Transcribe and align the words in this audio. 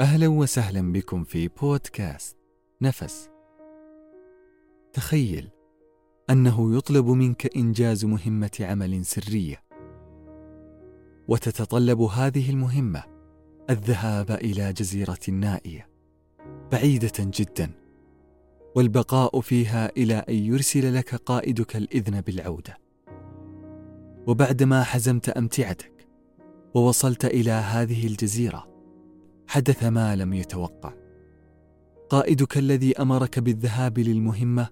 أهلا 0.00 0.28
وسهلا 0.28 0.92
بكم 0.92 1.24
في 1.24 1.48
بودكاست 1.48 2.36
نفس. 2.82 3.30
تخيل 4.92 5.50
أنه 6.30 6.76
يطلب 6.76 7.06
منك 7.06 7.56
إنجاز 7.56 8.04
مهمة 8.04 8.50
عمل 8.60 9.04
سرية، 9.04 9.62
وتتطلب 11.28 12.00
هذه 12.00 12.50
المهمة 12.50 13.02
الذهاب 13.70 14.30
إلى 14.30 14.72
جزيرة 14.72 15.18
نائية 15.28 15.88
بعيدة 16.72 17.12
جدا، 17.18 17.70
والبقاء 18.76 19.40
فيها 19.40 19.90
إلى 19.96 20.14
أن 20.14 20.34
يرسل 20.34 20.94
لك 20.94 21.14
قائدك 21.14 21.76
الإذن 21.76 22.20
بالعودة. 22.20 22.78
وبعدما 24.26 24.82
حزمت 24.84 25.28
أمتعتك 25.28 26.08
ووصلت 26.74 27.24
إلى 27.24 27.50
هذه 27.50 28.06
الجزيرة 28.06 28.69
حدث 29.50 29.84
ما 29.84 30.16
لم 30.16 30.32
يتوقع. 30.32 30.92
قائدك 32.08 32.58
الذي 32.58 32.96
أمرك 32.98 33.38
بالذهاب 33.38 33.98
للمهمة 33.98 34.68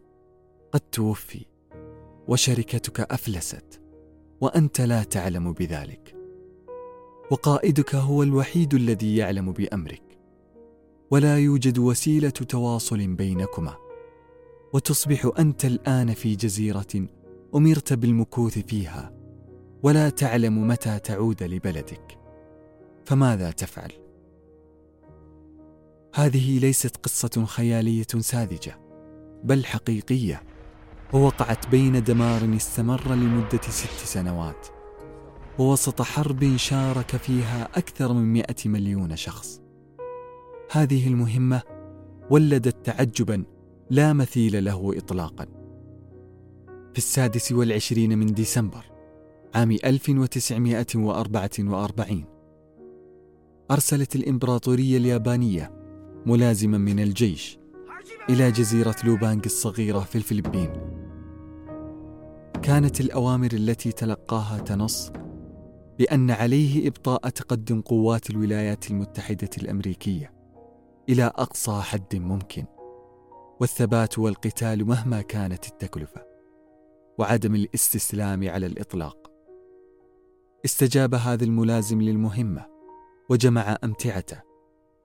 قد 0.73 0.80
توفي 0.80 1.46
وشركتك 2.28 3.00
أفلست 3.00 3.83
وأنت 4.41 4.80
لا 4.80 5.02
تعلم 5.02 5.52
بذلك. 5.52 6.16
وقائدك 7.30 7.95
هو 7.95 8.22
الوحيد 8.22 8.74
الذي 8.74 9.16
يعلم 9.16 9.52
بأمرك. 9.52 10.19
ولا 11.10 11.38
يوجد 11.38 11.78
وسيلة 11.78 12.30
تواصل 12.30 13.06
بينكما. 13.06 13.77
وتصبح 14.72 15.30
أنت 15.38 15.64
الآن 15.64 16.14
في 16.14 16.36
جزيرة 16.36 17.08
أمرت 17.55 17.92
بالمكوث 17.92 18.58
فيها 18.58 19.12
ولا 19.83 20.08
تعلم 20.08 20.69
متى 20.69 20.98
تعود 20.98 21.42
لبلدك. 21.42 22.19
فماذا 23.05 23.50
تفعل؟ 23.50 24.07
هذه 26.19 26.58
ليست 26.58 26.97
قصة 26.97 27.44
خيالية 27.44 28.06
ساذجة 28.19 28.80
بل 29.44 29.64
حقيقية. 29.64 30.42
ووقعت 31.12 31.69
بين 31.69 32.02
دمار 32.02 32.56
استمر 32.56 33.14
لمدة 33.14 33.61
ست 33.62 34.05
سنوات. 34.05 34.66
ووسط 35.58 36.02
حرب 36.02 36.56
شارك 36.56 37.16
فيها 37.16 37.69
أكثر 37.74 38.12
من 38.12 38.33
مئة 38.33 38.69
مليون 38.69 39.16
شخص. 39.16 39.61
هذه 40.70 41.08
المهمة 41.08 41.62
ولدت 42.30 42.86
تعجبا 42.86 43.44
لا 43.91 44.12
مثيل 44.12 44.64
له 44.64 44.92
إطلاقا. 44.96 45.46
في 46.92 46.98
السادس 46.98 47.52
والعشرين 47.52 48.19
من 48.19 48.27
ديسمبر 48.27 48.84
عام 49.55 49.70
1944 49.70 52.24
أرسلت 53.70 54.16
الإمبراطورية 54.16 54.96
اليابانية 54.96 55.77
ملازما 56.27 56.78
من 56.78 57.00
الجيش 57.00 57.58
إلى 58.30 58.50
جزيرة 58.50 58.97
لوبانغ 59.05 59.42
الصغيرة 59.47 60.00
في 60.00 60.16
الفلبين. 60.16 60.72
كانت 62.62 63.00
الأوامر 63.00 63.52
التي 63.52 63.92
تلقاها 63.92 64.58
تنص 64.58 65.12
بأن 65.98 66.30
عليه 66.30 66.89
إبطاء 66.89 67.28
تقدم 67.28 67.80
قوات 67.80 68.30
الولايات 68.30 68.91
المتحدة 68.91 69.50
الأمريكية 69.58 70.33
إلى 71.08 71.24
أقصى 71.24 71.80
حد 71.80 72.16
ممكن 72.16 72.64
والثبات 73.61 74.19
والقتال 74.19 74.84
مهما 74.84 75.20
كانت 75.20 75.69
التكلفة 75.69 76.24
وعدم 77.19 77.55
الاستسلام 77.55 78.48
على 78.48 78.66
الإطلاق. 78.66 79.30
استجاب 80.64 81.14
هذا 81.14 81.44
الملازم 81.44 82.02
للمهمة 82.02 82.66
وجمع 83.30 83.77
أمتعته 83.84 84.47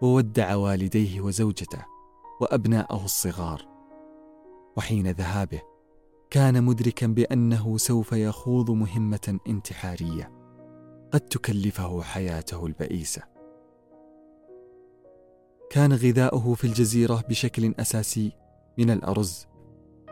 وودع 0.03 0.55
والديه 0.55 1.21
وزوجته 1.21 1.85
وأبناءه 2.41 3.05
الصغار. 3.05 3.67
وحين 4.77 5.11
ذهابه 5.11 5.61
كان 6.29 6.63
مدركا 6.63 7.07
بأنه 7.07 7.77
سوف 7.77 8.11
يخوض 8.11 8.71
مهمة 8.71 9.39
انتحارية 9.47 10.31
قد 11.11 11.19
تكلفه 11.19 12.01
حياته 12.01 12.65
البئيسة. 12.65 13.21
كان 15.69 15.93
غذاؤه 15.93 16.53
في 16.53 16.67
الجزيرة 16.67 17.23
بشكل 17.29 17.73
أساسي 17.79 18.31
من 18.77 18.89
الأرز 18.89 19.47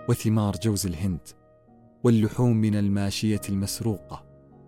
وثمار 0.10 0.56
جوز 0.64 0.86
الهند 0.86 1.28
واللحوم 2.04 2.58
من 2.58 2.76
الماشية 2.76 3.42
المسروقة 3.50 4.26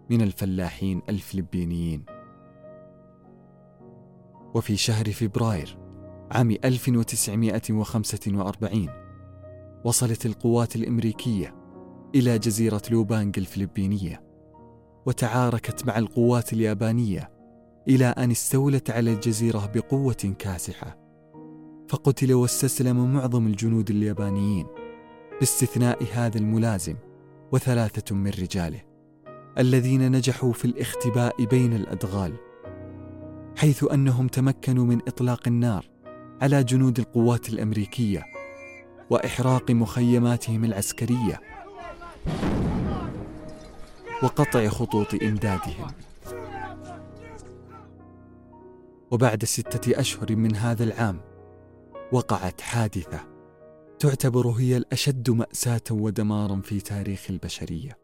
من 0.09 0.21
الفلاحين 0.21 1.01
الفلبينيين. 1.09 2.12
وفي 4.53 4.77
شهر 4.77 5.11
فبراير 5.11 5.77
عام 6.31 6.57
1945 6.65 8.89
وصلت 9.85 10.25
القوات 10.25 10.75
الأمريكية 10.75 11.55
إلى 12.15 12.39
جزيرة 12.39 12.81
لوبانغ 12.91 13.31
الفلبينية 13.37 14.23
وتعاركت 15.05 15.87
مع 15.87 15.97
القوات 15.97 16.53
اليابانية 16.53 17.31
إلى 17.87 18.05
أن 18.05 18.31
استولت 18.31 18.91
على 18.91 19.13
الجزيرة 19.13 19.71
بقوة 19.75 20.35
كاسحة 20.39 20.97
فقتل 21.89 22.33
واستسلم 22.33 23.13
معظم 23.13 23.47
الجنود 23.47 23.89
اليابانيين 23.89 24.65
باستثناء 25.39 26.03
هذا 26.13 26.37
الملازم 26.37 26.95
وثلاثة 27.51 28.15
من 28.15 28.29
رجاله 28.29 28.81
الذين 29.57 30.11
نجحوا 30.11 30.53
في 30.53 30.65
الاختباء 30.65 31.45
بين 31.45 31.73
الأدغال. 31.73 32.33
حيث 33.57 33.83
أنهم 33.91 34.27
تمكنوا 34.27 34.85
من 34.85 34.99
إطلاق 35.07 35.47
النار 35.47 35.85
على 36.41 36.63
جنود 36.63 36.99
القوات 36.99 37.49
الأمريكية 37.49 38.25
وإحراق 39.09 39.71
مخيماتهم 39.71 40.65
العسكرية 40.65 41.41
وقطع 44.23 44.67
خطوط 44.67 45.23
إمدادهم. 45.23 45.91
وبعد 49.11 49.45
ستة 49.45 49.99
أشهر 49.99 50.35
من 50.35 50.55
هذا 50.55 50.83
العام 50.83 51.21
وقعت 52.11 52.61
حادثة 52.61 53.19
تعتبر 53.99 54.47
هي 54.47 54.77
الأشد 54.77 55.29
مأساة 55.29 55.81
ودمارا 55.91 56.61
في 56.61 56.81
تاريخ 56.81 57.25
البشرية. 57.29 57.97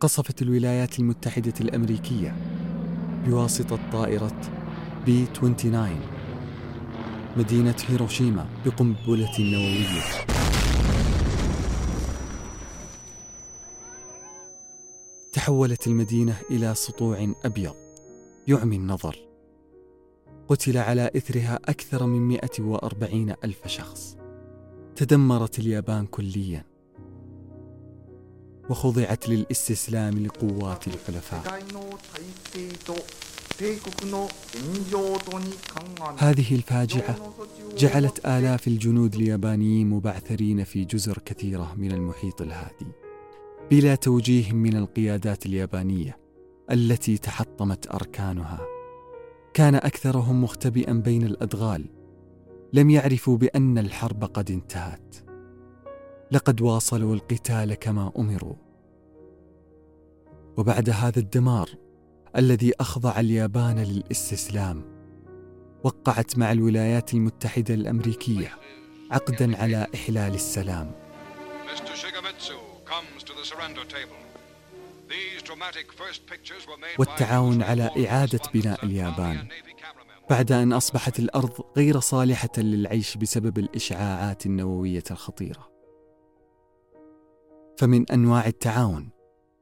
قصفت 0.00 0.42
الولايات 0.42 0.98
المتحدة 0.98 1.54
الأمريكية 1.60 2.36
بواسطة 3.26 3.78
طائرة 3.92 4.40
بي 5.06 5.26
29 5.26 6.00
مدينة 7.36 7.76
هيروشيما 7.88 8.46
بقنبلة 8.66 9.40
نووية. 9.40 10.02
تحولت 15.32 15.86
المدينة 15.86 16.36
إلى 16.50 16.74
سطوع 16.74 17.32
أبيض 17.44 17.74
يعمي 18.46 18.76
النظر. 18.76 19.16
قتل 20.48 20.78
على 20.78 21.10
إثرها 21.16 21.60
أكثر 21.64 22.06
من 22.06 22.28
140 22.28 23.34
ألف 23.44 23.66
شخص. 23.66 24.16
تدمرت 24.96 25.58
اليابان 25.58 26.06
كلياً. 26.06 26.73
وخضعت 28.70 29.28
للاستسلام 29.28 30.26
لقوات 30.26 30.86
الحلفاء. 30.88 31.64
هذه 36.18 36.54
الفاجعة 36.54 37.16
جعلت 37.78 38.26
آلاف 38.26 38.68
الجنود 38.68 39.14
اليابانيين 39.14 39.90
مبعثرين 39.90 40.64
في 40.64 40.84
جزر 40.84 41.18
كثيرة 41.24 41.74
من 41.76 41.92
المحيط 41.92 42.42
الهادي. 42.42 42.86
بلا 43.70 43.94
توجيه 43.94 44.52
من 44.52 44.76
القيادات 44.76 45.46
اليابانية 45.46 46.18
التي 46.70 47.18
تحطمت 47.18 47.94
أركانها 47.94 48.60
كان 49.54 49.74
أكثرهم 49.74 50.44
مختبئا 50.44 50.92
بين 50.92 51.22
الأدغال. 51.22 51.84
لم 52.72 52.90
يعرفوا 52.90 53.36
بأن 53.36 53.78
الحرب 53.78 54.24
قد 54.24 54.50
انتهت. 54.50 55.23
لقد 56.34 56.60
واصلوا 56.60 57.14
القتال 57.14 57.74
كما 57.74 58.12
أمروا. 58.18 58.54
وبعد 60.56 60.90
هذا 60.90 61.18
الدمار 61.18 61.70
الذي 62.36 62.72
أخضع 62.80 63.20
اليابان 63.20 63.78
للإستسلام 63.78 64.82
وقعت 65.84 66.38
مع 66.38 66.52
الولايات 66.52 67.14
المتحدة 67.14 67.74
الأمريكية 67.74 68.58
عقدا 69.10 69.56
على 69.56 69.86
إحلال 69.94 70.34
السلام. 70.34 70.92
والتعاون 76.98 77.62
على 77.62 77.90
إعادة 78.06 78.40
بناء 78.54 78.84
اليابان 78.84 79.48
بعد 80.30 80.52
أن 80.52 80.72
أصبحت 80.72 81.18
الأرض 81.18 81.60
غير 81.76 82.00
صالحة 82.00 82.50
للعيش 82.58 83.16
بسبب 83.16 83.58
الإشعاعات 83.58 84.46
النووية 84.46 85.04
الخطيرة. 85.10 85.73
فمن 87.78 88.10
أنواع 88.10 88.46
التعاون 88.46 89.08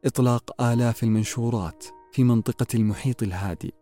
إطلاق 0.05 0.63
آلاف 0.63 1.03
المنشورات 1.03 1.85
في 2.13 2.25
منطقة 2.25 2.67
المحيط 2.75 3.23
الهادي. 3.23 3.75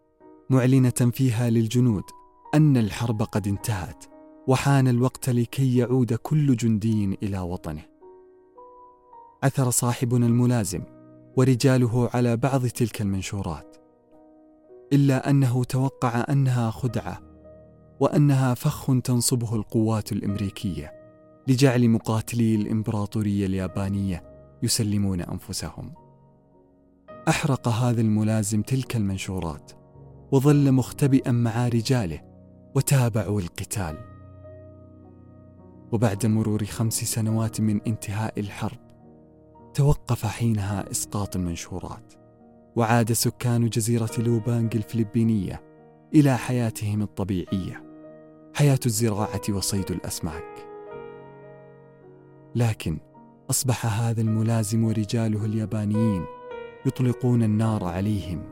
معلنة 0.51 0.91
فيها 0.91 1.51
للجنود 1.51 2.03
أن 2.55 2.77
الحرب 2.77 3.23
قد 3.23 3.49
انتهت 3.49 4.05
وحان 4.47 4.89
الوقت 4.89 5.31
لكي 5.31 5.77
يعود 5.77 6.15
كل 6.15 6.57
جندي 6.57 7.19
إلى 7.23 7.39
وطنه. 7.39 7.83
عثر 9.43 9.71
صاحبنا 9.71 10.27
الملازم 10.27 10.83
ورجاله 11.37 12.11
على 12.15 12.37
بعض 12.37 12.67
تلك 12.67 13.01
المنشورات. 13.01 13.77
إلا 14.93 15.31
أنه 15.31 15.65
توقع 15.65 16.25
أنها 16.29 16.71
خدعة 16.71 17.21
وأنها 18.01 18.55
فخ 18.55 18.87
تنصبه 19.05 19.55
القوات 19.55 20.13
الأمريكية. 20.13 21.00
لجعل 21.51 21.89
مقاتلي 21.89 22.55
الإمبراطورية 22.55 23.47
اليابانية 23.47 24.23
يسلمون 24.63 25.21
أنفسهم. 25.21 25.93
أحرق 27.29 27.69
هذا 27.69 28.01
الملازم 28.01 28.63
تلك 28.63 28.97
المنشورات 28.97 29.73
وظل 30.33 30.73
مختبئا 30.73 31.33
مع 31.33 31.69
رجاله 31.69 32.21
وتابعوا 32.75 33.41
القتال. 33.41 33.99
وبعد 35.93 36.27
مرور 36.27 36.65
خمس 36.65 37.05
سنوات 37.05 37.61
من 37.61 37.81
انتهاء 37.87 38.41
الحرب 38.41 38.79
توقف 39.75 40.27
حينها 40.27 40.91
إسقاط 40.91 41.37
المنشورات 41.37 42.15
وعاد 42.77 43.13
سكان 43.13 43.69
جزيرة 43.69 44.11
لوبانج 44.19 44.77
الفلبينية 44.77 45.63
إلى 46.15 46.39
حياتهم 46.39 47.03
الطبيعية 47.03 47.85
حياة 48.55 48.81
الزراعة 48.87 49.43
وصيد 49.49 49.91
الأسماك. 49.91 50.70
لكن 52.55 52.99
أصبح 53.51 53.87
هذا 53.87 54.21
الملازم 54.21 54.85
ورجاله 54.85 55.45
اليابانيين 55.45 56.25
يطلقون 56.87 57.43
النار 57.43 57.85
عليهم 57.85 58.43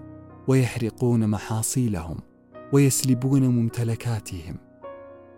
ويحرقون 0.49 1.29
محاصيلهم 1.29 2.17
ويسلبون 2.73 3.43
ممتلكاتهم. 3.49 4.57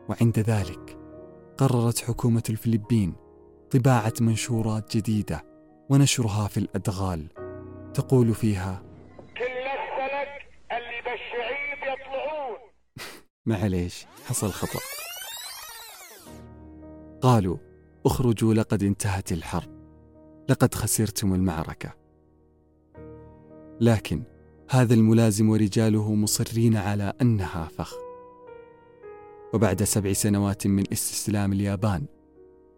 وعند 0.08 0.38
ذلك 0.38 0.98
قررت 1.58 1.98
حكومة 1.98 2.42
الفلبين 2.50 3.14
طباعة 3.70 4.12
منشورات 4.20 4.96
جديدة 4.96 5.44
ونشرها 5.90 6.48
في 6.48 6.56
الأدغال. 6.56 7.28
تقول 7.94 8.34
فيها 8.34 8.82
كل 9.36 9.44
السلك 9.44 10.48
اللي 10.72 11.00
بالشعيب 11.04 11.78
يطلعون. 11.82 12.58
معليش 13.46 14.06
حصل 14.26 14.50
خطأ. 14.50 14.80
قالوا 17.22 17.69
اخرجوا 18.06 18.54
لقد 18.54 18.82
انتهت 18.82 19.32
الحرب. 19.32 19.68
لقد 20.48 20.74
خسرتم 20.74 21.34
المعركة. 21.34 21.94
لكن 23.80 24.22
هذا 24.70 24.94
الملازم 24.94 25.48
ورجاله 25.48 26.14
مصرين 26.14 26.76
على 26.76 27.12
أنها 27.22 27.68
فخ. 27.78 27.94
وبعد 29.54 29.82
سبع 29.82 30.12
سنوات 30.12 30.66
من 30.66 30.84
استسلام 30.92 31.52
اليابان 31.52 32.06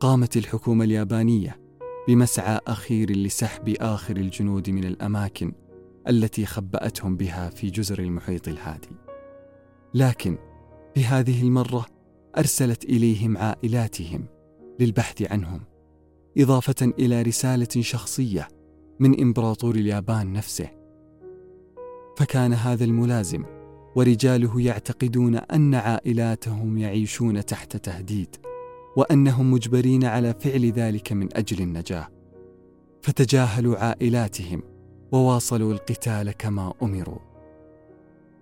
قامت 0.01 0.37
الحكومة 0.37 0.85
اليابانية 0.85 1.61
بمسعى 2.09 2.61
أخير 2.67 3.17
لسحب 3.17 3.69
آخر 3.81 4.17
الجنود 4.17 4.71
من 4.71 4.85
الأماكن 4.85 5.53
التي 6.09 6.47
خبأتهم 6.47 7.17
بها 7.17 7.51
في 7.51 7.71
جزر 7.71 7.99
المحيط 7.99 8.49
الهادي. 8.49 8.97
لكن 9.95 10.39
في 10.95 11.05
هذه 11.05 11.43
المرة 11.43 11.87
أرسلت 12.39 12.85
إليهم 12.85 13.37
عائلاتهم 13.39 14.27
للبحث 14.81 15.33
عنهم 15.33 15.61
إضافة 16.39 16.93
إلى 16.99 17.23
رسالة 17.23 17.69
شخصية 17.81 18.49
من 19.01 19.21
إمبراطور 19.21 19.75
اليابان 19.75 20.33
نفسه. 20.33 20.69
فكان 22.17 22.53
هذا 22.53 22.85
الملازم 22.85 23.45
ورجاله 23.97 24.61
يعتقدون 24.61 25.37
أن 25.37 25.75
عائلاتهم 25.75 26.79
يعيشون 26.79 27.47
تحت 27.47 27.77
تهديد 27.77 28.37
وأنهم 28.97 29.51
مجبرين 29.53 30.05
على 30.05 30.35
فعل 30.41 30.73
ذلك 30.73 31.13
من 31.13 31.37
أجل 31.37 31.63
النجاة. 31.63 32.09
فتجاهلوا 33.03 33.79
عائلاتهم 33.79 34.63
وواصلوا 35.13 35.73
القتال 35.73 36.31
كما 36.31 36.75
أمروا. 36.83 37.19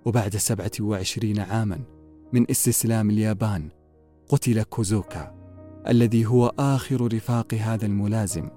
وبعد 0.05 0.37
سبعة 0.37 0.71
وعشرين 0.81 1.39
عاما 1.39 1.81
من 2.33 2.51
استسلام 2.51 3.11
اليابان 3.11 3.69
قتل 4.29 4.63
كوزوكا. 4.63 5.40
الذي 5.89 6.27
هو 6.27 6.53
آخر 6.59 7.15
رفاق 7.15 7.55
هذا 7.55 7.87
الملازم 7.87 8.51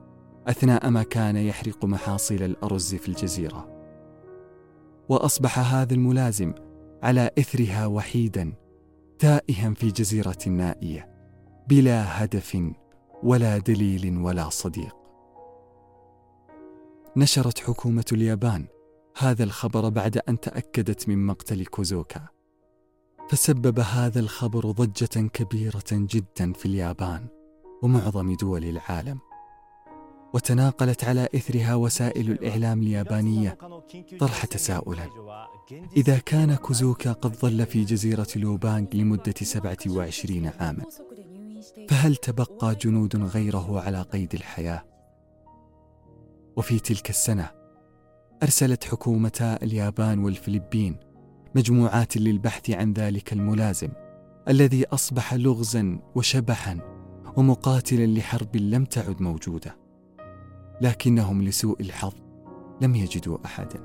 أثناء 0.48 0.90
ما 0.90 1.04
كان 1.04 1.36
يحرق 1.36 1.86
محاصيل 1.86 2.44
الأرز 2.44 2.96
في 2.96 3.08
الجزيرة. 3.10 3.68
وأصبح 5.10 5.74
هذا 5.74 5.94
الملازم 5.94 6.54
على 7.04 7.32
إثرها 7.40 7.86
وحيدا 7.86 8.54
تائها 9.20 9.74
في 9.74 9.88
جزيرة 9.88 10.38
نائية 10.48 11.10
بلا 11.68 12.24
هدف 12.24 12.58
ولا 13.24 13.58
دليل 13.58 14.18
ولا 14.18 14.50
صديق. 14.50 14.96
نشرت 17.18 17.60
حكومة 17.60 18.06
اليابان 18.12 18.66
هذا 19.18 19.44
الخبر 19.44 19.90
بعد 19.90 20.18
أن 20.30 20.40
تأكدت 20.40 21.10
من 21.10 21.26
مقتل 21.26 21.66
كوزوكا. 21.66 22.28
فسبب 23.30 23.80
هذا 23.80 24.20
الخبر 24.20 24.72
ضجة 24.72 25.28
كبيرة 25.28 25.84
جدا 25.92 26.54
في 26.54 26.66
اليابان 26.66 27.28
ومعظم 27.84 28.36
دول 28.36 28.64
العالم 28.64 29.20
وتناقلت 30.34 31.04
على 31.04 31.28
إثرها 31.36 31.76
وسائل 31.76 32.32
الإعلام 32.32 32.82
اليابانية 32.82 33.58
طرح 34.20 34.46
تساؤلا 34.46 35.10
إذا 35.98 36.18
كان 36.18 36.56
كوزوكا 36.56 37.12
قد 37.12 37.36
ظل 37.36 37.66
في 37.66 37.84
جزيرة 37.84 38.28
لوبانغ 38.36 38.88
لمدة 38.94 39.34
27 39.42 40.48
عاما 40.60 40.84
فهل 41.90 42.16
تبقى 42.16 42.76
جنود 42.76 43.16
غيره 43.16 43.82
على 43.82 44.02
قيد 44.02 44.34
الحياة؟ 44.34 44.84
وفي 46.56 46.80
تلك 46.80 47.10
السنة 47.10 47.52
أرسلت 48.44 48.84
حكومتا 48.84 49.64
اليابان 49.64 50.20
والفلبين 50.20 51.00
مجموعات 51.56 52.18
للبحث 52.18 52.70
عن 52.70 52.94
ذلك 52.94 53.34
الملازم 53.34 53.90
الذي 54.48 54.86
أصبح 54.86 55.34
لغزا 55.34 56.00
وشبحا 56.16 56.80
ومقاتلا 57.38 58.06
لحرب 58.06 58.56
لم 58.56 58.86
تعد 58.86 59.22
موجودة. 59.22 59.78
لكنهم 60.82 61.42
لسوء 61.42 61.82
الحظ 61.82 62.14
لم 62.82 62.96
يجدوا 62.96 63.38
احدا. 63.46 63.80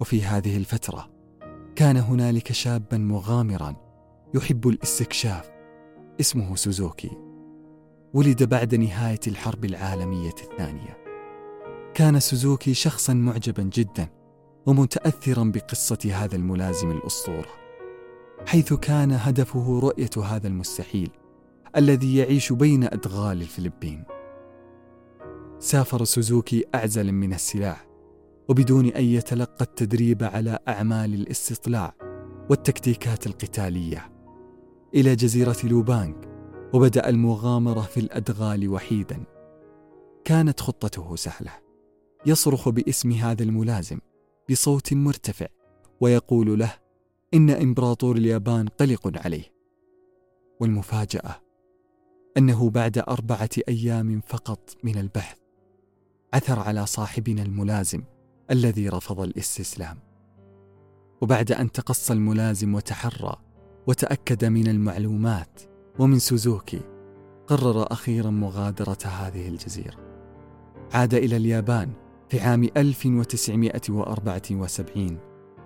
وفي 0.00 0.22
هذه 0.22 0.56
الفترة 0.56 1.10
كان 1.76 1.96
هنالك 1.96 2.52
شابا 2.52 2.98
مغامرا 2.98 3.76
يحب 4.34 4.68
الاستكشاف 4.68 5.50
اسمه 6.20 6.56
سوزوكي. 6.56 7.10
ولد 8.14 8.42
بعد 8.42 8.74
نهاية 8.74 9.20
الحرب 9.26 9.64
العالمية 9.64 10.34
الثانية. 10.42 10.96
كان 11.94 12.20
سوزوكي 12.20 12.74
شخصا 12.74 13.14
معجبا 13.14 13.62
جدا 13.62 14.08
ومتاثرا 14.66 15.44
بقصة 15.44 16.10
هذا 16.12 16.36
الملازم 16.36 16.90
الأسطورة 16.90 17.66
حيث 18.46 18.72
كان 18.72 19.12
هدفه 19.12 19.80
رؤية 19.80 20.24
هذا 20.24 20.48
المستحيل 20.48 21.10
الذي 21.76 22.16
يعيش 22.16 22.52
بين 22.52 22.84
أدغال 22.84 23.42
الفلبين. 23.42 24.04
سافر 25.58 26.04
سوزوكي 26.04 26.64
أعزلا 26.74 27.12
من 27.12 27.32
السلاح 27.32 27.86
وبدون 28.48 28.86
أن 28.86 29.04
يتلقى 29.04 29.64
التدريب 29.64 30.22
على 30.22 30.58
أعمال 30.68 31.14
الاستطلاع 31.14 31.94
والتكتيكات 32.50 33.26
القتالية. 33.26 34.12
إلى 34.94 35.16
جزيرة 35.16 35.56
لوبانغ 35.64 36.14
وبدأ 36.72 37.08
المغامرة 37.08 37.80
في 37.80 38.00
الأدغال 38.00 38.68
وحيدا. 38.68 39.24
كانت 40.24 40.60
خطته 40.60 41.16
سهلة 41.16 41.52
يصرخ 42.26 42.68
باسم 42.68 43.12
هذا 43.12 43.42
الملازم 43.42 43.98
بصوت 44.50 44.94
مرتفع 44.94 45.46
ويقول 46.00 46.58
له 46.58 46.72
إن 47.34 47.50
إمبراطور 47.50 48.16
اليابان 48.16 48.68
قلق 48.68 49.12
عليه. 49.24 49.52
والمفاجأة 50.60 51.40
أنه 52.36 52.70
بعد 52.70 52.98
أربعة 52.98 53.48
أيام 53.68 54.20
فقط 54.26 54.76
من 54.84 54.98
البحث 54.98 55.38
عثر 56.34 56.58
على 56.58 56.86
صاحبنا 56.86 57.42
الملازم 57.42 58.02
الذي 58.50 58.88
رفض 58.88 59.20
الاستسلام. 59.20 59.98
وبعد 61.20 61.52
أن 61.52 61.72
تقصى 61.72 62.12
الملازم 62.12 62.74
وتحرى 62.74 63.36
وتأكد 63.86 64.44
من 64.44 64.68
المعلومات 64.68 65.60
ومن 65.98 66.18
سوزوكي 66.18 66.80
قرر 67.46 67.92
أخيرا 67.92 68.30
مغادرة 68.30 68.98
هذه 69.04 69.48
الجزيرة. 69.48 69.96
عاد 70.92 71.14
إلى 71.14 71.36
اليابان 71.36 72.05
في 72.28 72.40
عام 72.40 72.68
1974 72.76 75.18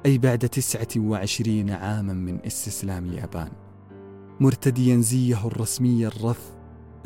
أي 0.06 0.18
بعد 0.18 0.38
29 0.38 1.70
عاما 1.70 2.12
من 2.12 2.46
استسلام 2.46 3.06
اليابان. 3.06 3.52
مرتديا 4.40 4.96
زيه 4.96 5.46
الرسمي 5.46 6.06
الرث 6.06 6.52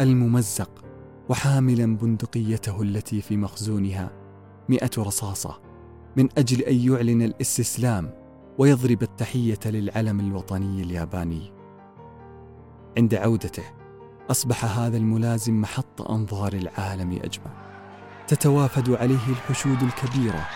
الممزق 0.01 0.85
وحاملا 1.29 1.97
بندقيته 1.97 2.83
التي 2.83 3.21
في 3.21 3.37
مخزونها 3.37 4.11
مئة 4.69 4.91
رصاصة 4.99 5.61
من 6.17 6.29
أجل 6.39 6.61
أن 6.61 6.77
يعلن 6.77 7.23
الاستسلام 7.23 8.11
ويضرب 8.59 9.03
التحية 9.03 9.61
للعلم 9.67 10.21
الوطني 10.21 10.83
الياباني. 10.83 11.53
عند 12.99 13.15
عودته 13.15 13.65
أصبح 14.31 14.79
هذا 14.79 14.97
الملازم 14.97 15.61
محط 15.61 16.11
أنظار 16.11 16.53
العالم 16.53 17.13
أجمع. 17.13 17.64
تتوافد 18.29 18.91
عليه 18.91 19.29
الحشود 19.29 19.83
الكبيرة 19.83 20.49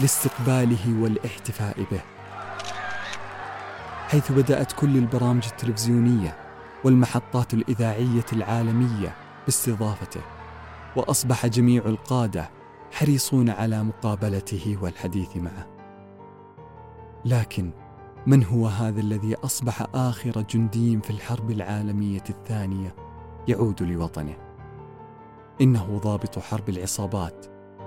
لاستقباله 0.00 1.02
والاحتفاء 1.02 1.76
به. 1.90 2.00
حيث 4.08 4.32
بدأت 4.32 4.72
كل 4.72 4.96
البرامج 4.96 5.44
التلفزيونية 5.46 6.36
والمحطات 6.84 7.54
الإذاعية 7.54 8.26
العالمية 8.32 9.14
باستضافته 9.44 10.20
وأصبح 10.96 11.46
جميع 11.46 11.82
القادة 11.86 12.50
حريصون 12.92 13.50
على 13.50 13.82
مقابلته 13.82 14.78
والحديث 14.82 15.36
معه. 15.36 15.66
لكن 17.24 17.70
من 18.26 18.44
هو 18.44 18.66
هذا 18.66 19.00
الذي 19.00 19.34
أصبح 19.34 19.86
آخر 19.94 20.40
جندي 20.50 21.00
في 21.00 21.10
الحرب 21.10 21.50
العالمية 21.50 22.24
الثانية 22.30 22.94
يعود 23.48 23.82
لوطنه؟ 23.82 24.51
إنه 25.60 25.98
ضابط 26.02 26.38
حرب 26.38 26.68
العصابات 26.68 27.46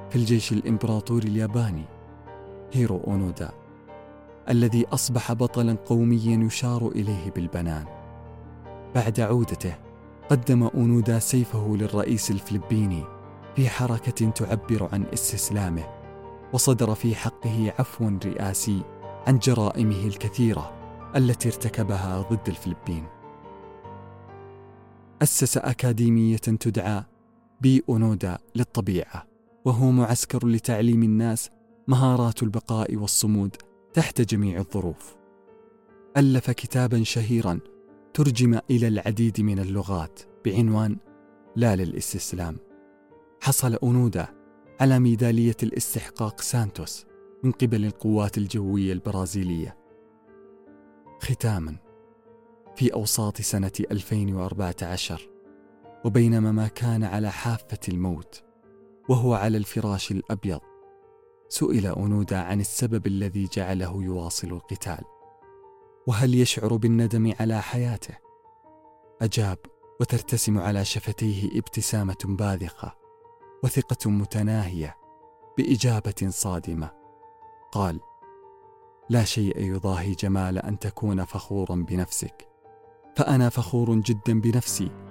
في 0.10 0.16
الجيش 0.16 0.52
الإمبراطوري 0.52 1.28
الياباني 1.28 1.86
هيرو 2.74 3.02
أونودا 3.08 3.52
الذي 4.50 4.86
أصبح 4.88 5.34
بطلا 5.34 5.78
قوميا 5.86 6.46
يشار 6.46 6.88
إليه 6.88 7.32
بالبنان. 7.32 7.86
بعد 8.96 9.20
عودته 9.20 9.76
قدم 10.30 10.64
أونودا 10.64 11.20
سيفه 11.20 11.76
للرئيس 11.78 12.32
الفلبيني 12.32 13.04
في 13.56 13.70
حركة 13.70 14.30
تعبر 14.30 14.90
عن 14.94 15.06
استسلامه 15.14 15.84
وصدر 16.54 16.96
في 16.96 17.16
حقه 17.16 17.74
عفو 17.80 18.12
رئاسي 18.26 18.82
عن 19.28 19.40
جرائمه 19.40 20.08
الكثيرة 20.08 20.74
التي 21.16 21.48
ارتكبها 21.48 22.22
ضد 22.32 22.48
الفلبين. 22.48 23.06
أسس 25.22 25.58
أكاديمية 25.58 26.38
تدعى 26.38 27.04
بي 27.62 27.84
اونودا 27.90 28.38
للطبيعة 28.56 29.28
وهو 29.66 29.92
معسكر 29.92 30.48
لتعليم 30.48 31.04
الناس 31.04 31.50
مهارات 31.88 32.44
البقاء 32.44 32.96
والصمود 32.96 33.56
تحت 33.94 34.22
جميع 34.22 34.60
الظروف 34.60 35.16
ألف 36.18 36.52
كتابا 36.52 37.04
شهيرا 37.04 37.60
ترجم 38.14 38.60
إلى 38.70 38.88
العديد 38.88 39.42
من 39.42 39.60
اللغات 39.60 40.20
بعنوان 40.46 40.98
لا 41.56 41.76
للاستسلام 41.76 42.58
حصل 43.42 43.76
اونودا 43.76 44.28
على 44.80 45.00
ميدالية 45.00 45.56
الاستحقاق 45.64 46.42
سانتوس 46.42 47.06
من 47.44 47.52
قبل 47.52 47.86
القوات 47.86 48.38
الجوية 48.38 48.94
البرازيلية. 48.94 49.78
ختاما 51.22 51.76
في 52.76 52.94
أوساط 52.94 53.42
سنة 53.42 53.72
2014 53.92 55.35
وبينما 56.06 56.52
ما 56.52 56.68
كان 56.68 57.04
على 57.04 57.32
حافة 57.32 57.80
الموت 57.90 58.44
وهو 59.10 59.34
على 59.34 59.58
الفراش 59.58 60.12
الأبيض 60.12 60.60
سئل 61.50 61.86
أونودا 61.86 62.38
عن 62.38 62.60
السبب 62.60 63.08
الذي 63.08 63.50
جعله 63.54 64.04
يواصل 64.04 64.48
القتال. 64.48 65.04
وهل 66.08 66.36
يشعر 66.36 66.76
بالندم 66.76 67.34
على 67.40 67.62
حياته؟ 67.62 68.18
أجاب 69.22 69.58
وترتسم 70.00 70.58
على 70.58 70.86
شفتيه 70.86 71.60
ابتسامة 71.60 72.18
باذخة 72.26 72.96
وثقة 73.64 74.10
متناهية 74.10 74.98
بإجابة 75.58 76.30
صادمة. 76.30 76.92
قال 77.72 78.00
لا 79.10 79.24
شيء 79.24 79.60
يضاهي 79.60 80.12
جمال 80.12 80.58
أن 80.58 80.80
تكون 80.80 81.26
فخورا 81.26 81.76
بنفسك 81.76 82.48
فأنا 83.16 83.50
فخور 83.50 83.96
جدا 83.96 84.42
بنفسي 84.42 85.05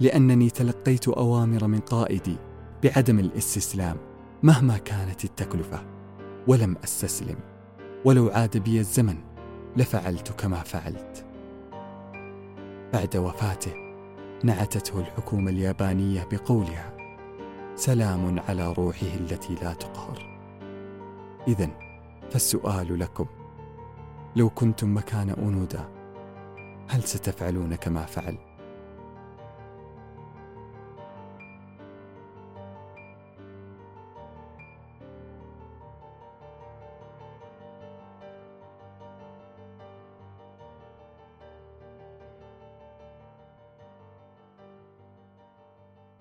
لأنني 0.00 0.50
تلقيت 0.50 1.08
أوامر 1.08 1.66
من 1.66 1.78
قائدي 1.78 2.36
بعدم 2.84 3.18
الاستسلام 3.18 3.96
مهما 4.42 4.78
كانت 4.78 5.24
التكلفة 5.24 5.86
ولم 6.48 6.76
أستسلم. 6.84 7.36
ولو 8.04 8.28
عاد 8.28 8.56
بي 8.56 8.78
الزمن 8.78 9.16
لفعلت 9.76 10.32
كما 10.32 10.56
فعلت. 10.56 11.24
بعد 12.92 13.16
وفاته 13.16 13.72
نعتته 14.44 15.00
الحكومة 15.00 15.50
اليابانية 15.50 16.28
بقولها 16.32 16.96
سلام 17.74 18.40
على 18.48 18.72
روحه 18.72 19.14
التي 19.20 19.54
لا 19.54 19.72
تقهر. 19.72 20.38
إذن 21.48 21.70
فالسؤال 22.30 22.98
لكم 22.98 23.26
لو 24.36 24.50
كنتم 24.50 24.96
مكان 24.96 25.30
أنودا 25.30 25.88
هل 26.88 27.02
ستفعلون 27.02 27.74
كما 27.74 28.06
فعل؟ 28.06 28.55